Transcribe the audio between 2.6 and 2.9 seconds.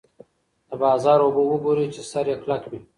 وي.